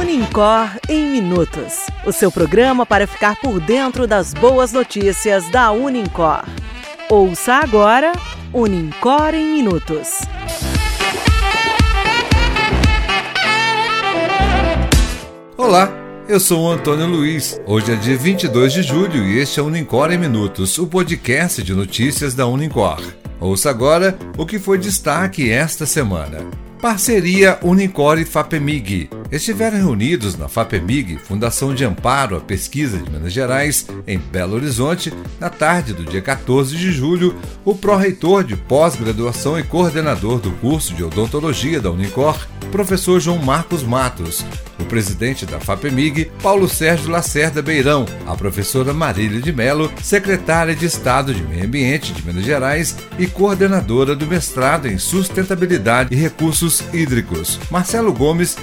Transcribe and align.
Unicor 0.00 0.70
em 0.88 1.10
Minutos 1.10 1.74
o 2.06 2.12
seu 2.12 2.32
programa 2.32 2.86
para 2.86 3.06
ficar 3.06 3.36
por 3.36 3.60
dentro 3.60 4.06
das 4.06 4.32
boas 4.32 4.72
notícias 4.72 5.48
da 5.50 5.70
Unicor. 5.70 6.44
Ouça 7.10 7.54
agora 7.54 8.12
Unicor 8.52 9.34
em 9.34 9.52
Minutos. 9.52 10.20
Olá, 15.56 15.92
eu 16.26 16.40
sou 16.40 16.62
o 16.62 16.70
Antônio 16.70 17.06
Luiz. 17.06 17.60
Hoje 17.66 17.92
é 17.92 17.96
dia 17.96 18.16
22 18.16 18.72
de 18.72 18.82
julho 18.82 19.24
e 19.24 19.38
este 19.38 19.60
é 19.60 19.62
o 19.62 19.66
Unicor 19.66 20.10
em 20.10 20.18
Minutos, 20.18 20.78
o 20.78 20.86
podcast 20.86 21.62
de 21.62 21.74
notícias 21.74 22.34
da 22.34 22.46
Unicor. 22.46 23.19
Ouça 23.40 23.70
agora 23.70 24.18
o 24.36 24.44
que 24.44 24.58
foi 24.58 24.76
destaque 24.76 25.50
esta 25.50 25.86
semana. 25.86 26.44
Parceria 26.80 27.58
Unicore 27.62 28.24
FAPEMIG. 28.26 29.08
Estiveram 29.30 29.78
reunidos 29.78 30.36
na 30.36 30.48
FAPEMIG, 30.48 31.16
Fundação 31.16 31.72
de 31.72 31.84
Amparo 31.84 32.36
à 32.36 32.40
Pesquisa 32.40 32.98
de 32.98 33.08
Minas 33.08 33.32
Gerais, 33.32 33.86
em 34.04 34.18
Belo 34.18 34.56
Horizonte, 34.56 35.12
na 35.38 35.48
tarde 35.48 35.92
do 35.92 36.04
dia 36.04 36.20
14 36.20 36.76
de 36.76 36.90
julho, 36.90 37.36
o 37.64 37.72
pró-reitor 37.72 38.42
de 38.42 38.56
pós-graduação 38.56 39.56
e 39.56 39.62
coordenador 39.62 40.40
do 40.40 40.50
curso 40.52 40.92
de 40.94 41.04
odontologia 41.04 41.80
da 41.80 41.92
Unicor, 41.92 42.44
professor 42.72 43.20
João 43.20 43.38
Marcos 43.38 43.84
Matos, 43.84 44.44
o 44.80 44.84
presidente 44.84 45.44
da 45.44 45.60
FAPEMIG, 45.60 46.30
Paulo 46.42 46.68
Sérgio 46.68 47.10
Lacerda 47.10 47.60
Beirão, 47.60 48.06
a 48.26 48.34
professora 48.34 48.92
Marília 48.92 49.40
de 49.40 49.52
Mello, 49.52 49.92
secretária 50.02 50.74
de 50.74 50.86
Estado 50.86 51.34
de 51.34 51.42
Meio 51.42 51.64
Ambiente 51.64 52.12
de 52.12 52.24
Minas 52.26 52.44
Gerais 52.44 52.96
e 53.18 53.26
coordenadora 53.26 54.16
do 54.16 54.26
mestrado 54.26 54.86
em 54.86 54.98
Sustentabilidade 54.98 56.14
e 56.14 56.18
Recursos 56.18 56.82
Hídricos, 56.92 57.58
Marcelo 57.70 58.12
Gomes 58.12 58.56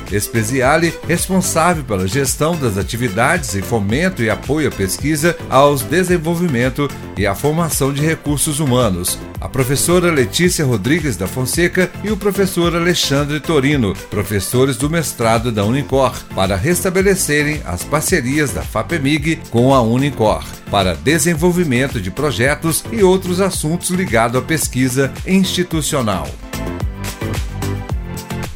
Responsável 1.07 1.84
pela 1.84 2.07
gestão 2.07 2.55
das 2.55 2.77
atividades 2.77 3.55
e 3.55 3.62
fomento 3.62 4.23
e 4.23 4.29
apoio 4.29 4.70
à 4.70 4.71
pesquisa, 4.71 5.37
aos 5.49 5.82
desenvolvimento 5.82 6.87
e 7.18 7.26
à 7.26 7.35
formação 7.35 7.93
de 7.93 8.01
recursos 8.01 8.59
humanos, 8.59 9.20
a 9.40 9.48
professora 9.48 10.12
Letícia 10.12 10.65
Rodrigues 10.65 11.15
da 11.15 11.27
Fonseca 11.27 11.91
e 12.04 12.12
o 12.12 12.17
professor 12.17 12.76
Alexandre 12.76 13.40
Torino, 13.40 13.93
professores 14.09 14.77
do 14.77 14.90
mestrado 14.90 15.51
da 15.51 15.63
Unicor, 15.63 16.13
para 16.35 16.55
restabelecerem 16.55 17.62
as 17.65 17.84
parcerias 17.84 18.51
da 18.51 18.62
FAPEMIG 18.62 19.39
com 19.49 19.73
a 19.73 19.82
Unicor 19.82 20.43
para 20.70 20.95
desenvolvimento 20.95 21.99
de 21.99 22.12
projetos 22.12 22.84
e 22.91 23.04
outros 23.04 23.39
assuntos 23.39 23.89
ligados 23.89 24.41
à 24.41 24.43
pesquisa 24.43 25.12
institucional. 25.26 26.27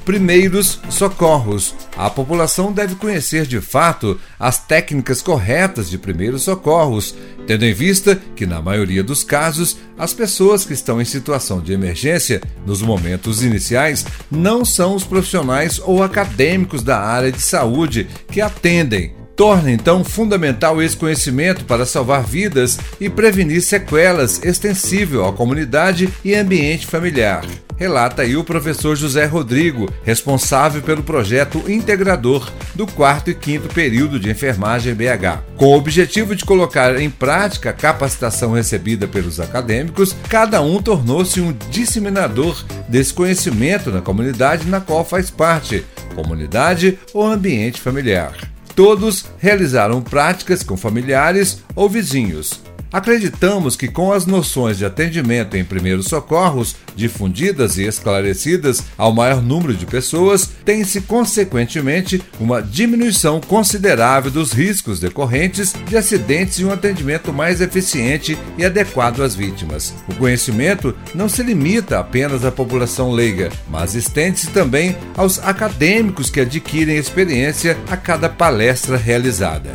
Primeiros 0.06 0.80
socorros. 0.90 1.76
A 1.96 2.10
população 2.10 2.72
deve 2.72 2.96
conhecer 2.96 3.46
de 3.46 3.62
fato 3.62 4.20
as 4.40 4.58
técnicas 4.58 5.22
corretas 5.22 5.90
de 5.90 5.98
primeiros 5.98 6.42
socorros, 6.44 7.16
tendo 7.46 7.66
em 7.66 7.74
vista 7.74 8.20
que, 8.36 8.46
na 8.46 8.62
maioria 8.62 9.04
dos 9.04 9.24
casos, 9.24 9.78
as 9.98 10.14
pessoas 10.14 10.66
que 10.66 10.74
estão 10.74 11.00
em 11.00 11.06
situação 11.06 11.62
de 11.62 11.72
emergência 11.72 12.42
nos 12.66 12.82
momentos 12.82 13.44
iniciais 13.44 14.06
não 14.30 14.66
são 14.66 14.96
os 14.96 15.04
profissionais 15.04 15.80
ou 15.80 16.02
acadêmicos 16.02 16.82
da 16.82 17.00
área 17.00 17.32
de 17.32 17.42
saúde 17.42 18.08
que 18.28 18.42
atendem. 18.42 19.21
Torna 19.42 19.72
então 19.72 20.04
fundamental 20.04 20.80
esse 20.84 20.96
conhecimento 20.96 21.66
para 21.66 21.84
salvar 21.84 22.24
vidas 22.24 22.78
e 23.00 23.10
prevenir 23.10 23.64
sequelas 23.64 24.40
extensível 24.44 25.26
à 25.26 25.34
comunidade 25.34 26.14
e 26.24 26.36
ambiente 26.36 26.86
familiar 26.86 27.44
relata 27.76 28.22
aí 28.22 28.38
o 28.38 28.44
professor 28.44 28.96
José 28.96 29.26
Rodrigo, 29.26 29.92
responsável 30.04 30.84
pelo 30.84 31.02
projeto 31.02 31.64
integrador 31.68 32.52
do 32.76 32.86
quarto 32.86 33.32
e 33.32 33.34
quinto 33.34 33.68
período 33.70 34.20
de 34.20 34.30
enfermagem 34.30 34.94
BH. 34.94 35.42
Com 35.58 35.66
o 35.66 35.78
objetivo 35.78 36.36
de 36.36 36.46
colocar 36.46 37.02
em 37.02 37.10
prática 37.10 37.72
a 37.72 37.74
capacitação 37.74 38.52
recebida 38.52 39.08
pelos 39.08 39.40
acadêmicos, 39.40 40.16
cada 40.30 40.62
um 40.62 40.80
tornou-se 40.80 41.42
um 41.42 41.52
disseminador 41.72 42.64
desse 42.88 43.16
conhecimento 43.16 43.90
na 43.90 44.00
comunidade 44.00 44.68
na 44.68 44.80
qual 44.80 45.04
faz 45.04 45.32
parte, 45.32 45.84
comunidade 46.14 47.00
ou 47.16 47.26
ambiente 47.26 47.82
familiar. 47.82 48.51
Todos 48.76 49.26
realizaram 49.40 50.02
práticas 50.02 50.64
com 50.64 50.78
familiares 50.78 51.62
ou 51.76 51.90
vizinhos. 51.90 52.60
Acreditamos 52.92 53.78
que 53.78 53.88
com 53.88 54.12
as 54.12 54.26
noções 54.26 54.78
de 54.78 54.86
atendimento 54.86 55.56
em 55.56 55.64
primeiros 55.64 56.08
socorros 56.08 56.76
difundidas 56.94 57.78
e 57.78 57.84
esclarecidas 57.84 58.84
ao 58.98 59.14
maior 59.14 59.42
número 59.42 59.74
de 59.74 59.86
pessoas, 59.86 60.50
tem-se 60.66 61.02
consequentemente 61.02 62.22
uma 62.40 62.62
diminuição 62.62 63.40
considerável 63.40 64.30
dos 64.30 64.52
riscos 64.52 65.00
decorrentes 65.00 65.74
de 65.88 65.96
acidentes 65.96 66.60
e 66.60 66.66
um 66.66 66.72
atendimento 66.72 67.32
mais 67.32 67.62
eficiente 67.62 68.38
e 68.58 68.66
adequado 68.66 69.24
às 69.24 69.36
vítimas. 69.36 69.94
O 70.10 70.16
conhecimento 70.16 70.94
não 71.16 71.30
se 71.30 71.42
limita 71.44 72.00
apenas 72.00 72.44
à 72.44 72.52
população 72.52 73.12
leiga, 73.12 73.50
mas 73.70 73.96
estende-se 73.96 74.48
também 74.48 74.98
aos 75.16 75.40
acadêmicos 75.40 76.30
que 76.30 76.42
adquirem 76.42 76.98
experiência 76.98 77.78
a 77.90 77.96
cada 77.96 78.28
palestra 78.28 78.98
realizada. 78.98 79.72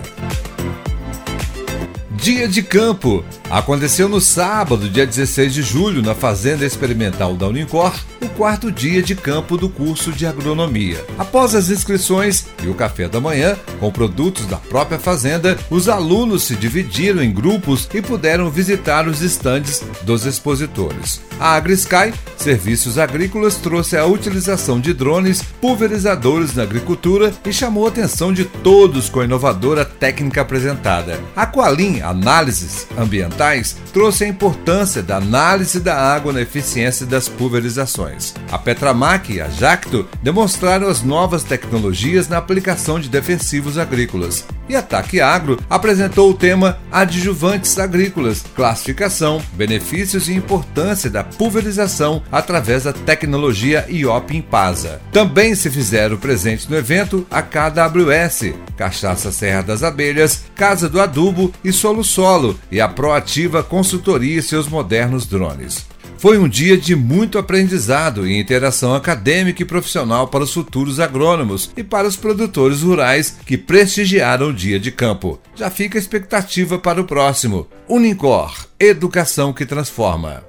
Dia 2.26 2.48
de 2.48 2.60
campo. 2.60 3.24
Aconteceu 3.48 4.08
no 4.08 4.20
sábado, 4.20 4.90
dia 4.90 5.06
16 5.06 5.54
de 5.54 5.62
julho, 5.62 6.02
na 6.02 6.12
Fazenda 6.12 6.66
Experimental 6.66 7.36
da 7.36 7.46
Unicor, 7.46 7.94
quarto 8.36 8.70
dia 8.70 9.02
de 9.02 9.14
campo 9.14 9.56
do 9.56 9.68
curso 9.68 10.12
de 10.12 10.26
agronomia. 10.26 11.02
Após 11.18 11.54
as 11.54 11.70
inscrições 11.70 12.46
e 12.62 12.68
o 12.68 12.74
café 12.74 13.08
da 13.08 13.18
manhã, 13.18 13.56
com 13.80 13.90
produtos 13.90 14.44
da 14.46 14.58
própria 14.58 14.98
fazenda, 14.98 15.58
os 15.70 15.88
alunos 15.88 16.42
se 16.42 16.54
dividiram 16.54 17.22
em 17.22 17.32
grupos 17.32 17.88
e 17.94 18.02
puderam 18.02 18.50
visitar 18.50 19.08
os 19.08 19.22
estandes 19.22 19.82
dos 20.02 20.26
expositores. 20.26 21.20
A 21.40 21.54
AgriSky, 21.54 22.12
Serviços 22.36 22.98
Agrícolas, 22.98 23.56
trouxe 23.56 23.96
a 23.96 24.06
utilização 24.06 24.80
de 24.80 24.92
drones 24.92 25.42
pulverizadores 25.60 26.54
na 26.54 26.62
agricultura 26.62 27.32
e 27.44 27.52
chamou 27.52 27.86
a 27.86 27.88
atenção 27.88 28.32
de 28.32 28.44
todos 28.44 29.08
com 29.08 29.20
a 29.20 29.24
inovadora 29.24 29.84
técnica 29.84 30.42
apresentada. 30.42 31.20
A 31.34 31.46
Qualim, 31.46 32.00
análises 32.00 32.86
ambientais, 32.96 33.76
trouxe 33.92 34.24
a 34.24 34.28
importância 34.28 35.02
da 35.02 35.16
análise 35.16 35.80
da 35.80 35.96
água 35.96 36.32
na 36.32 36.42
eficiência 36.42 37.04
das 37.04 37.28
pulverizações. 37.28 38.25
A 38.50 38.58
Petramac 38.58 39.32
e 39.32 39.40
a 39.40 39.48
Jacto 39.48 40.08
demonstraram 40.22 40.88
as 40.88 41.02
novas 41.02 41.44
tecnologias 41.44 42.28
na 42.28 42.38
aplicação 42.38 42.98
de 42.98 43.08
defensivos 43.08 43.78
agrícolas. 43.78 44.44
E 44.68 44.74
a 44.74 44.82
TAC 44.82 45.20
Agro 45.20 45.60
apresentou 45.70 46.30
o 46.30 46.34
tema 46.34 46.78
Adjuvantes 46.90 47.78
Agrícolas, 47.78 48.44
classificação, 48.54 49.40
benefícios 49.52 50.28
e 50.28 50.32
importância 50.34 51.08
da 51.08 51.22
pulverização 51.22 52.20
através 52.32 52.82
da 52.82 52.92
tecnologia 52.92 53.86
IOP 53.88 54.36
Impasa. 54.36 55.00
Também 55.12 55.54
se 55.54 55.70
fizeram 55.70 56.16
presentes 56.16 56.66
no 56.66 56.76
evento 56.76 57.24
a 57.30 57.40
KWS, 57.40 58.54
Cachaça 58.76 59.30
Serra 59.30 59.62
das 59.62 59.84
Abelhas, 59.84 60.46
Casa 60.56 60.88
do 60.88 61.00
Adubo 61.00 61.52
e 61.62 61.72
Soluções 61.72 62.16
solo 62.16 62.58
e 62.70 62.80
a 62.80 62.88
proativa 62.88 63.62
consultoria 63.62 64.38
e 64.38 64.42
seus 64.42 64.66
modernos 64.68 65.26
drones. 65.26 65.86
Foi 66.18 66.38
um 66.38 66.48
dia 66.48 66.78
de 66.78 66.96
muito 66.96 67.38
aprendizado 67.38 68.26
e 68.26 68.38
interação 68.38 68.94
acadêmica 68.94 69.62
e 69.62 69.66
profissional 69.66 70.28
para 70.28 70.44
os 70.44 70.52
futuros 70.52 70.98
agrônomos 70.98 71.70
e 71.76 71.84
para 71.84 72.08
os 72.08 72.16
produtores 72.16 72.80
rurais 72.80 73.36
que 73.44 73.58
prestigiaram 73.58 74.48
o 74.48 74.54
dia 74.54 74.80
de 74.80 74.90
campo. 74.90 75.38
Já 75.54 75.70
fica 75.70 75.98
a 75.98 76.00
expectativa 76.00 76.78
para 76.78 77.00
o 77.00 77.04
próximo. 77.04 77.66
Unicor 77.86 78.66
Educação 78.80 79.52
que 79.52 79.66
Transforma. 79.66 80.42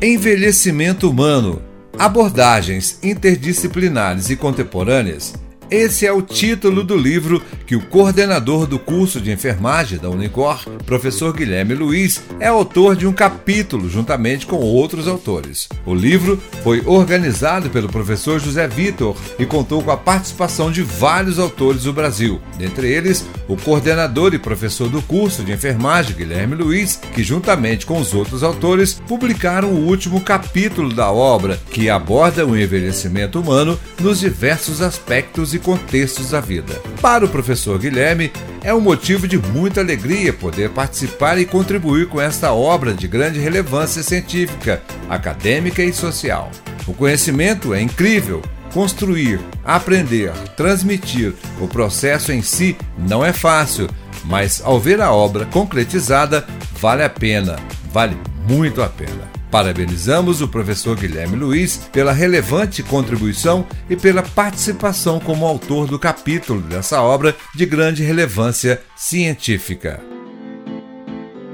Envelhecimento 0.00 1.08
humano. 1.08 1.62
Abordagens 1.96 2.98
interdisciplinares 3.02 4.28
e 4.28 4.34
contemporâneas 4.34 5.34
esse 5.72 6.06
é 6.06 6.12
o 6.12 6.20
título 6.20 6.84
do 6.84 6.94
livro 6.94 7.42
que 7.66 7.74
o 7.74 7.80
coordenador 7.80 8.66
do 8.66 8.78
curso 8.78 9.18
de 9.18 9.32
enfermagem 9.32 9.98
da 9.98 10.10
Unicor, 10.10 10.68
professor 10.84 11.32
Guilherme 11.32 11.74
Luiz, 11.74 12.22
é 12.38 12.48
autor 12.48 12.94
de 12.94 13.06
um 13.06 13.12
capítulo 13.12 13.88
juntamente 13.88 14.44
com 14.44 14.56
outros 14.56 15.08
autores. 15.08 15.70
O 15.86 15.94
livro 15.94 16.38
foi 16.62 16.82
organizado 16.84 17.70
pelo 17.70 17.88
professor 17.88 18.38
José 18.38 18.68
Vitor 18.68 19.16
e 19.38 19.46
contou 19.46 19.82
com 19.82 19.90
a 19.90 19.96
participação 19.96 20.70
de 20.70 20.82
vários 20.82 21.38
autores 21.38 21.84
do 21.84 21.92
Brasil, 21.92 22.38
dentre 22.58 22.92
eles 22.92 23.24
o 23.48 23.56
coordenador 23.56 24.34
e 24.34 24.38
professor 24.38 24.90
do 24.90 25.00
curso 25.00 25.42
de 25.42 25.52
enfermagem 25.52 26.14
Guilherme 26.14 26.54
Luiz, 26.54 27.00
que 27.14 27.22
juntamente 27.22 27.86
com 27.86 27.98
os 27.98 28.12
outros 28.12 28.42
autores 28.42 29.00
publicaram 29.08 29.70
o 29.70 29.86
último 29.86 30.20
capítulo 30.20 30.92
da 30.92 31.10
obra, 31.10 31.58
que 31.70 31.88
aborda 31.88 32.44
o 32.44 32.58
envelhecimento 32.58 33.40
humano 33.40 33.80
nos 33.98 34.20
diversos 34.20 34.82
aspectos 34.82 35.54
e 35.54 35.61
contextos 35.62 36.30
da 36.30 36.40
vida. 36.40 36.80
Para 37.00 37.24
o 37.24 37.28
professor 37.28 37.78
Guilherme, 37.78 38.30
é 38.62 38.74
um 38.74 38.80
motivo 38.80 39.26
de 39.26 39.38
muita 39.38 39.80
alegria 39.80 40.32
poder 40.32 40.70
participar 40.70 41.38
e 41.38 41.46
contribuir 41.46 42.08
com 42.08 42.20
esta 42.20 42.52
obra 42.52 42.92
de 42.92 43.08
grande 43.08 43.40
relevância 43.40 44.02
científica, 44.02 44.82
acadêmica 45.08 45.82
e 45.82 45.92
social. 45.92 46.50
O 46.86 46.92
conhecimento 46.92 47.72
é 47.72 47.80
incrível. 47.80 48.42
Construir, 48.72 49.38
aprender, 49.64 50.32
transmitir, 50.56 51.34
o 51.60 51.68
processo 51.68 52.32
em 52.32 52.40
si 52.40 52.76
não 52.96 53.22
é 53.22 53.30
fácil, 53.30 53.86
mas 54.24 54.62
ao 54.64 54.80
ver 54.80 55.00
a 55.00 55.12
obra 55.12 55.44
concretizada, 55.44 56.46
vale 56.80 57.02
a 57.02 57.10
pena, 57.10 57.56
vale 57.92 58.16
muito 58.48 58.82
a 58.82 58.88
pena. 58.88 59.41
Parabenizamos 59.52 60.40
o 60.40 60.48
professor 60.48 60.96
Guilherme 60.96 61.36
Luiz 61.36 61.76
pela 61.92 62.10
relevante 62.10 62.82
contribuição 62.82 63.66
e 63.90 63.94
pela 63.94 64.22
participação 64.22 65.20
como 65.20 65.44
autor 65.44 65.86
do 65.86 65.98
capítulo 65.98 66.62
dessa 66.62 67.02
obra 67.02 67.36
de 67.54 67.66
grande 67.66 68.02
relevância 68.02 68.80
científica. 68.96 70.00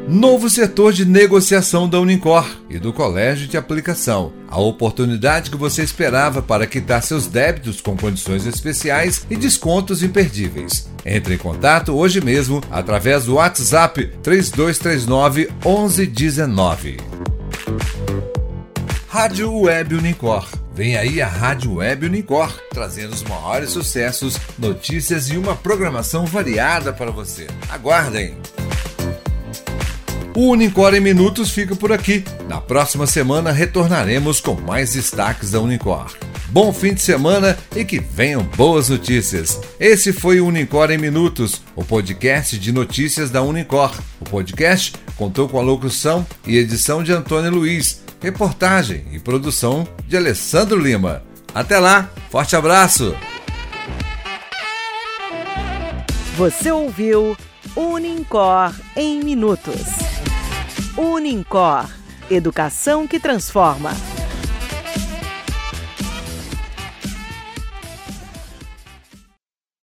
Novo 0.07 0.49
setor 0.49 0.93
de 0.93 1.05
negociação 1.05 1.89
da 1.89 1.99
Unicor 1.99 2.47
e 2.71 2.79
do 2.79 2.93
Colégio 2.93 3.49
de 3.49 3.57
Aplicação. 3.57 4.33
A 4.49 4.61
oportunidade 4.61 5.51
que 5.51 5.57
você 5.57 5.83
esperava 5.83 6.41
para 6.41 6.69
quitar 6.69 7.03
seus 7.03 7.27
débitos 7.27 7.81
com 7.81 7.97
condições 7.97 8.47
especiais 8.47 9.27
e 9.29 9.37
descontos 9.37 10.05
imperdíveis. 10.05 10.89
Entre 11.05 11.35
em 11.35 11.39
contato 11.39 11.97
hoje 11.97 12.21
mesmo 12.21 12.63
através 12.71 13.25
do 13.25 13.35
WhatsApp 13.35 14.09
3239 14.23 15.51
1119. 15.67 17.08
Rádio 19.11 19.51
Web 19.61 19.95
Unicor. 19.95 20.47
Vem 20.75 20.95
aí 20.99 21.23
a 21.23 21.27
Rádio 21.27 21.77
Web 21.77 22.05
Unicor, 22.05 22.53
trazendo 22.69 23.15
os 23.15 23.23
maiores 23.23 23.71
sucessos, 23.71 24.39
notícias 24.59 25.31
e 25.31 25.39
uma 25.39 25.57
programação 25.57 26.27
variada 26.27 26.93
para 26.93 27.11
você. 27.11 27.47
Aguardem! 27.71 28.37
O 30.37 30.51
Unicor 30.51 30.95
em 30.95 31.01
Minutos 31.01 31.51
fica 31.51 31.75
por 31.75 31.91
aqui. 31.91 32.23
Na 32.47 32.61
próxima 32.61 33.07
semana 33.07 33.51
retornaremos 33.51 34.41
com 34.41 34.55
mais 34.55 34.93
destaques 34.93 35.53
da 35.53 35.61
Unicor. 35.61 36.15
Bom 36.51 36.71
fim 36.71 36.93
de 36.93 37.01
semana 37.01 37.59
e 37.75 37.87
que 37.87 37.99
venham 37.99 38.43
boas 38.43 38.91
notícias. 38.91 39.59
Esse 39.81 40.13
foi 40.13 40.39
o 40.39 40.47
Unicor 40.47 40.91
em 40.91 40.99
Minutos, 40.99 41.63
o 41.75 41.83
podcast 41.83 42.59
de 42.59 42.71
notícias 42.73 43.31
da 43.31 43.43
Unicor. 43.43 43.99
O 44.21 44.25
podcast 44.27 44.93
contou 45.17 45.49
com 45.49 45.59
a 45.59 45.63
locução 45.63 46.27
e 46.47 46.59
edição 46.59 47.03
de 47.03 47.11
Antônio 47.11 47.51
Luiz, 47.51 48.03
reportagem 48.21 49.07
e 49.13 49.19
produção 49.19 49.87
de 50.07 50.17
Alessandro 50.17 50.79
Lima. 50.79 51.23
Até 51.55 51.79
lá, 51.79 52.11
forte 52.31 52.57
abraço! 52.57 53.15
Você 56.37 56.71
ouviu 56.71 57.37
Unicor 57.75 58.73
em 58.97 59.23
Minutos. 59.23 59.87
Unincor 60.97 61.87
Educação 62.31 63.07
que 63.07 63.19
transforma. 63.19 63.91